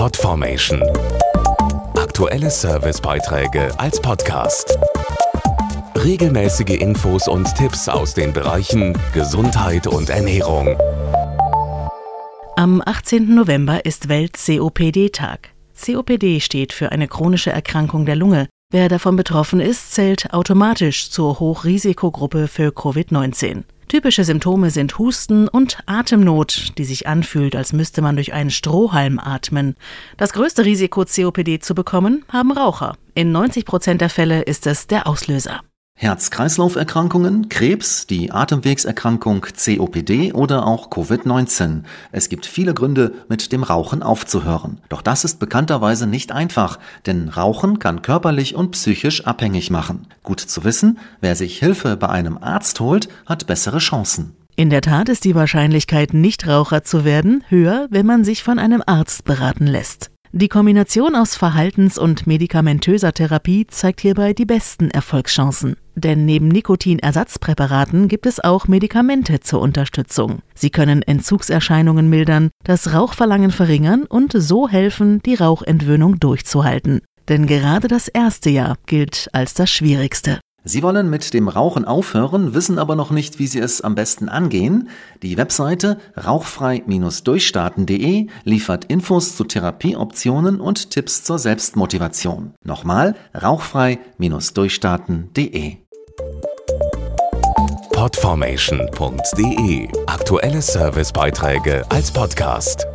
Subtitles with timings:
[0.00, 0.82] Podformation.
[1.94, 4.78] Aktuelle Servicebeiträge als Podcast.
[5.94, 10.74] Regelmäßige Infos und Tipps aus den Bereichen Gesundheit und Ernährung.
[12.56, 13.34] Am 18.
[13.34, 15.50] November ist Welt-COPD-Tag.
[15.78, 18.48] COPD steht für eine chronische Erkrankung der Lunge.
[18.72, 23.64] Wer davon betroffen ist, zählt automatisch zur Hochrisikogruppe für Covid-19.
[23.90, 29.18] Typische Symptome sind Husten und Atemnot, die sich anfühlt, als müsste man durch einen Strohhalm
[29.18, 29.74] atmen.
[30.16, 32.96] Das größte Risiko, COPD zu bekommen, haben Raucher.
[33.14, 35.62] In 90 Prozent der Fälle ist es der Auslöser.
[36.00, 41.82] Herz-Kreislauf-Erkrankungen, Krebs, die Atemwegserkrankung COPD oder auch Covid-19.
[42.10, 44.78] Es gibt viele Gründe, mit dem Rauchen aufzuhören.
[44.88, 50.06] Doch das ist bekannterweise nicht einfach, denn Rauchen kann körperlich und psychisch abhängig machen.
[50.22, 54.34] Gut zu wissen, wer sich Hilfe bei einem Arzt holt, hat bessere Chancen.
[54.56, 58.82] In der Tat ist die Wahrscheinlichkeit, Nichtraucher zu werden, höher, wenn man sich von einem
[58.86, 60.10] Arzt beraten lässt.
[60.32, 65.74] Die Kombination aus Verhaltens- und medikamentöser Therapie zeigt hierbei die besten Erfolgschancen.
[65.96, 70.42] Denn neben Nikotinersatzpräparaten gibt es auch Medikamente zur Unterstützung.
[70.54, 77.00] Sie können Entzugserscheinungen mildern, das Rauchverlangen verringern und so helfen, die Rauchentwöhnung durchzuhalten.
[77.28, 80.38] Denn gerade das erste Jahr gilt als das schwierigste.
[80.64, 84.28] Sie wollen mit dem Rauchen aufhören, wissen aber noch nicht, wie Sie es am besten
[84.28, 84.88] angehen.
[85.22, 92.54] Die Webseite rauchfrei-durchstarten.de liefert Infos zu Therapieoptionen und Tipps zur Selbstmotivation.
[92.62, 95.76] Nochmal rauchfrei-durchstarten.de.
[97.92, 102.86] Podformation.de Aktuelle Servicebeiträge als Podcast.